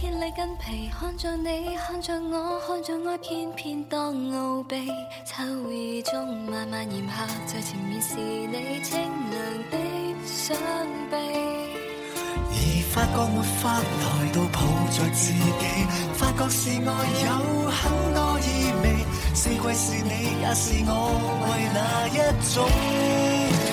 [0.00, 4.88] 天力筋皮看着你，看着我，看着爱，偏偏当傲鼻。
[5.26, 9.38] 秋意中慢慢炎夏，在前面是你清凉
[9.70, 9.76] 的
[10.24, 10.58] 双
[11.10, 11.16] 臂。
[12.48, 12.56] 而
[12.88, 15.68] 发觉没法来到抱着自己，
[16.14, 16.88] 发觉是爱
[17.26, 19.04] 有很多意味。
[19.34, 21.12] 四季是你，也是我，
[21.44, 22.16] 为哪一
[22.48, 22.56] 种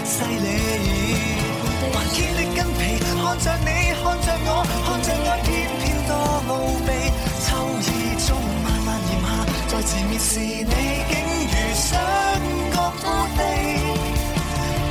[0.03, 0.45] 犀利？
[1.93, 4.51] 还坚的筋皮，看着你，看着我，
[4.85, 5.07] 看着，
[6.47, 6.51] 傲
[6.85, 6.89] 秘，
[7.43, 7.47] 秋
[7.81, 7.85] 意
[8.25, 8.29] 中
[8.63, 9.27] 慢慢炎夏，
[9.67, 10.73] 在前面是你，
[11.09, 11.13] 竟
[11.51, 11.85] 如相
[12.71, 13.39] 隔多地。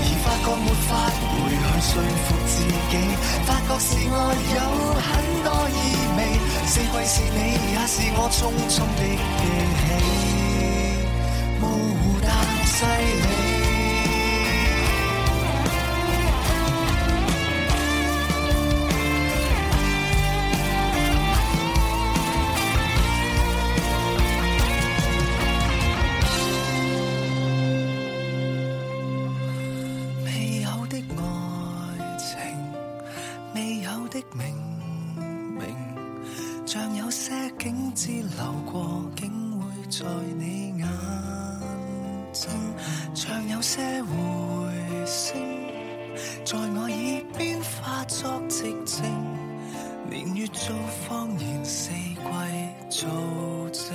[0.02, 0.88] 而发觉没法
[1.20, 1.90] 回去说
[2.24, 2.52] 服自
[2.90, 2.94] 己，
[3.46, 4.14] 发觉是爱
[4.54, 4.58] 有
[5.00, 5.08] 很
[5.44, 5.74] 多意
[6.16, 6.18] 味。
[6.66, 7.38] 四季是你，
[7.72, 8.38] 也是我匆
[8.68, 9.42] 匆的记
[12.66, 13.45] 起，
[46.46, 49.02] 在我耳边化作寂静，
[50.08, 50.76] 年月做
[51.08, 52.16] 谎言，四季
[52.88, 53.10] 做
[53.72, 53.90] 证。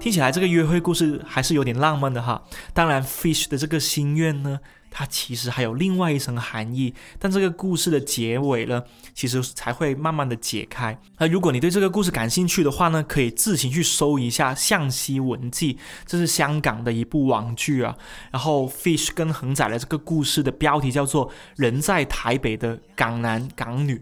[0.00, 2.42] 听起来这个约会故事还是有点浪漫的哈。
[2.72, 4.58] 当然，Fish 的这个心愿呢，
[4.90, 6.94] 它其实还有另外一层含义。
[7.18, 8.82] 但这个故事的结尾呢，
[9.14, 10.98] 其实才会慢慢的解开。
[11.18, 15.74] 那如果你对这个故事感兴趣的话呢，可以自行去搜一下《向西文记》，
[16.06, 17.96] 这是香港的一部网剧啊。
[18.30, 23.96] 然后 Fish 跟恒仔的这个故事的标题叫做《人在台北的港男港女》，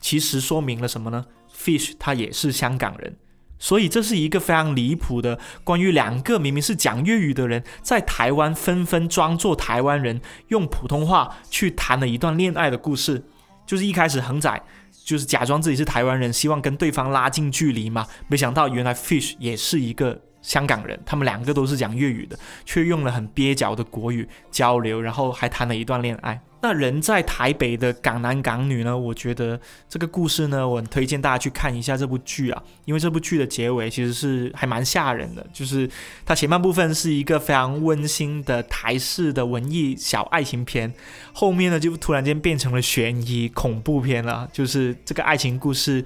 [0.00, 1.24] 其实说明了什么呢
[1.56, 3.16] ？Fish 他也是香港人。
[3.62, 13.24] 所以这是一个非常离谱的，关于两个明明是讲粤语的人，在台湾纷纷装作台湾人，用普通话去谈了一段恋爱的故事。
[13.64, 14.62] 就是一开始恒仔
[15.04, 18.04] 就是假装自己是台湾人，希望跟对方拉近距离嘛。
[18.26, 26.40] 没想到原来 Fish 也是一个香港人，他们两个都是讲粤语的，却用了很蹩脚的国语交流，然后还谈了一段恋爱。
[26.64, 28.96] 那人在台北的港男港女呢？
[28.96, 35.90] 我觉得这个故事呢，我很推荐大家去看一下这部剧啊，因为这部剧的结尾其实是还蛮吓人的，就是
[36.24, 40.94] 它前半部分是一个非常温馨的台式的文艺小爱情片，
[41.32, 46.04] 后面呢就突然间变成了悬疑恐怖片了，就是这个爱情故事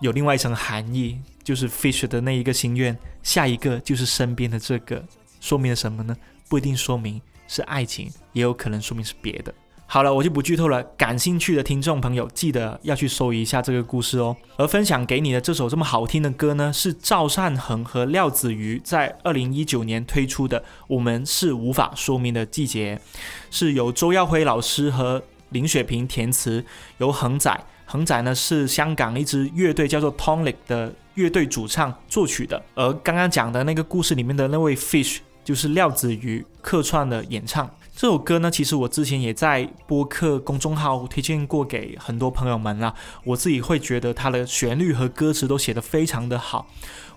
[0.00, 5.00] 有另外一层含义，就是 Fish 的那一个心愿，下一个就是身边的这个，
[5.40, 6.16] 说明了什么呢？
[6.48, 9.54] 不一定说明是爱情，也有可能说明是别的。
[9.86, 10.82] 好了，我就不剧透了。
[10.96, 14.36] 感兴趣的听众朋友，记得要去搜一下这个故事哦。
[14.56, 22.96] 而分享给你的这首这么好听的歌呢，是赵善恒和廖子瑜在二零一九年推出的《我们是无法说明的季节》，
[23.52, 26.64] 是由周耀辉老师和林雪萍填词，
[26.98, 32.60] 由恒仔，恒仔呢是香港一支乐队叫做 Tonic 的乐队主唱作曲的。
[32.74, 37.70] 而刚刚讲的那个故事里面的那位 Fish，就是廖子瑜客串的演唱。
[37.94, 42.92] 这首歌呢，其实我之前也在播客公众号推荐过给很多朋友们啦。
[43.24, 46.66] 我自己会觉得它的旋律和歌词都写得非常的好。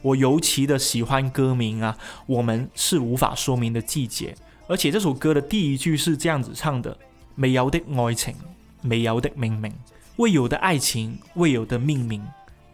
[0.01, 1.97] 我尤其的喜欢歌名啊，
[2.27, 4.33] 我们是无法说明的季节。
[4.67, 6.95] 而且这首歌的第一句是这样子唱的：
[7.35, 8.33] 没有的爱情，
[8.81, 9.73] 没有的命名，
[10.19, 12.21] 未有的爱情，未有的命名。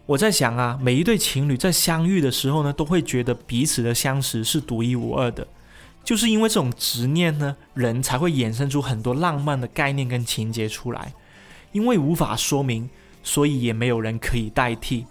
[0.04, 5.46] 我在想啊，每一对情侣在相遇的时候呢，都会觉得彼此的相识是独一无二的。
[6.02, 11.12] 就是因为这种执念呢，人才会衍生出很多浪漫的概念跟情节出来。
[11.70, 12.90] 因为无法说明，
[13.22, 15.06] 所以也没有人可以代替。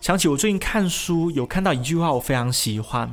[0.00, 3.12] 想起我最近看书，有看到一句话，我非常喜欢。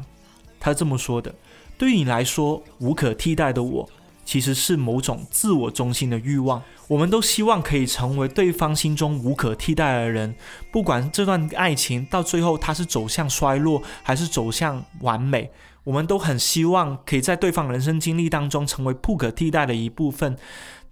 [0.60, 1.34] 他这么说的
[1.76, 3.90] ：“对于你来说，无可替代的我，
[4.30, 6.62] 其实是某种自我中心的欲望。
[6.88, 10.36] 我们都希望可以成为对方心中无可替代的人，
[10.72, 15.50] 不管这段爱情到最后它是走向衰落，还是走向完美。”
[15.84, 20.38] 我们都很希望可以在对方人生经历当中成为不可替代的一部分，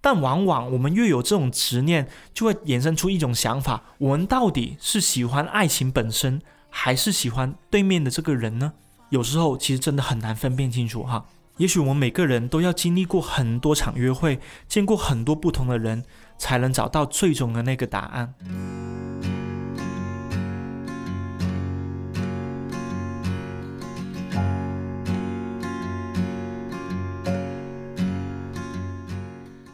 [0.02, 8.74] 但往往我们越有这种执念，就会衍生出一种想法：我们到底是喜欢爱情本身，还是喜欢对面的这个人呢？
[9.12, 11.24] 有时候其实真的很难分辨清楚哈。
[11.58, 16.04] 也许我们每个人都要经历过很多场约会，见过很多不同的人，
[16.38, 18.34] 才能找到最终的那个答案。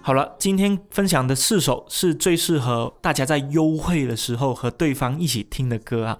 [0.05, 6.19] 好了，今天分享的四首是最适合大家在幽会的时候和对方一起听的歌啊。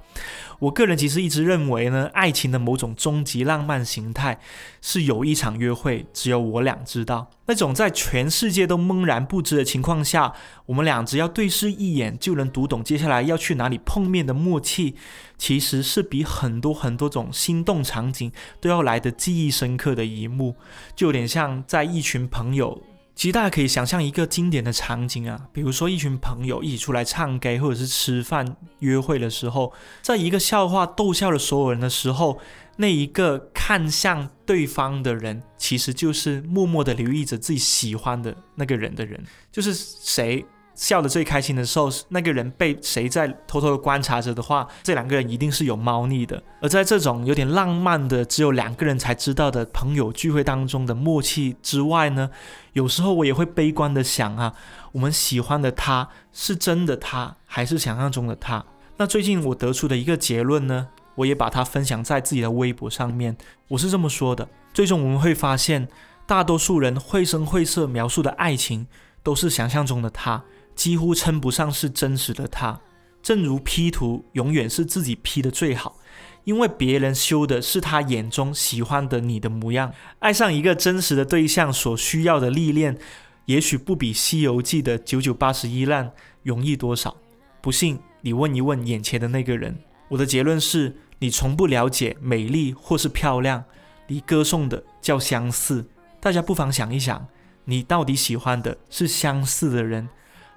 [0.60, 4.40] 我个人其实一直认为呢，爱情的某种终极浪漫形态
[4.82, 7.30] 是有一场约会，只有我俩知道。
[7.48, 10.32] 那种在全世界都懵然不知的情况下，
[10.68, 14.96] 我们俩只要对视一眼就能读懂接下来要去哪里碰面的默契，
[15.38, 18.32] 其实是比很多很多种心动场景
[18.62, 20.56] 都要来的记忆深刻的一幕，
[20.96, 22.82] 就有点像在一群朋友。
[23.16, 32.40] 其实大家可以想象一个经典的场景啊，比如说一群朋友一起出来唱 K，或者是吃饭约会的时候，在一个笑话逗笑了所有人的时候，
[32.78, 40.46] 那一个看向对方的人，其实就是默默的留意着自己喜欢的那个人的人，就是谁。
[40.76, 46.42] 笑得最开心的时候，那个人被谁在偷偷的观察着的话，这两个人一定是有猫腻的。
[46.62, 52.30] 而在这种有点浪漫的、只有两个人才知道的朋友聚会当中的默契之外呢，
[52.74, 54.54] 有时候我也会悲观的想啊，
[54.94, 58.66] 我们喜欢的他是真的他，还是想象中的他？
[58.98, 63.36] 那最近我得出的一个结论呢，我也把它分享在自己的微博上面。
[63.68, 65.88] 我是这么说的：最终我们会发现，
[66.26, 68.88] 大多数人绘声绘色描述的爱情，
[69.22, 70.44] 都是想象中的他。
[70.76, 72.80] 几乎称不上是真实的他，
[73.22, 75.98] 正如 P 图永远是自己 P 的最好，
[76.44, 79.94] 因为别人修的是他眼中喜欢的你的模样。
[80.20, 82.98] 爱上一个真实的对象所需要的历练，
[83.46, 86.12] 也许不比《西游记》的九九八十一难
[86.44, 87.16] 容易多少。
[87.62, 89.78] 不信你问一问眼前的那个人。
[90.10, 93.64] 我的结论是你从不了解美丽或是漂亮，
[94.08, 95.86] 你歌颂的叫相似。
[96.20, 97.26] 大家不妨想一想，
[97.66, 100.10] 你到底喜欢的是相似的人？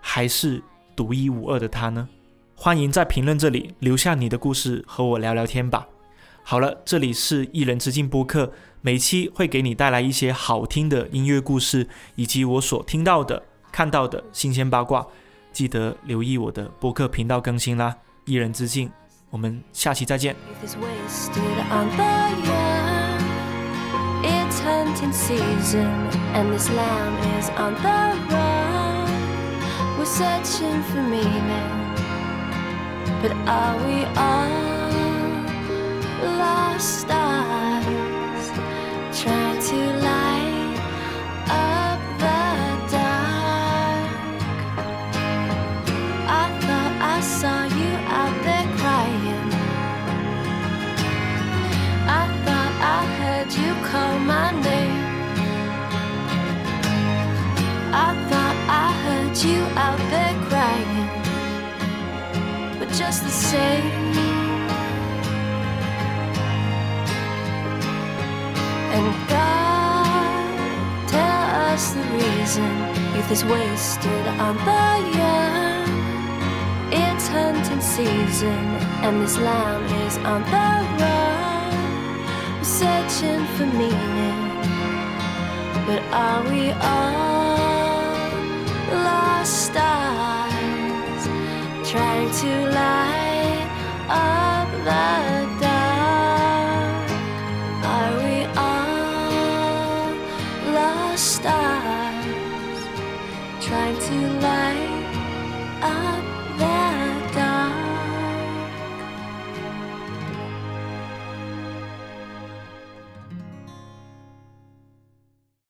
[0.08, 0.62] 还是
[0.94, 2.08] 独一无二的他呢？
[2.54, 5.88] 欢迎在评论这里留下你的故事，和我聊聊天吧。
[6.44, 13.42] 好了，这里是一人之境播客，每期会给你带来一些好听的音乐故事，以及我所听到的、
[13.72, 15.04] 看到的新鲜八卦。
[15.52, 17.96] 记得留意我的播客频道更新啦！
[18.26, 18.88] 一人之境，
[19.28, 20.36] 我们下期再见。
[30.06, 31.94] were searching for meaning,
[33.22, 34.48] but are we all
[36.38, 37.06] lost?
[59.44, 61.08] You out there crying.
[62.78, 64.14] But just the same.
[68.96, 72.70] And God, tell us the reason
[73.14, 75.86] youth is wasted on the young.
[76.90, 78.64] It's hunting season,
[79.04, 80.68] and this lamb is on the
[80.98, 82.56] run.
[82.56, 84.40] We're searching for meaning,
[85.86, 87.45] but are we all
[88.92, 91.22] lost stars
[91.90, 93.68] trying to light
[94.08, 95.35] up the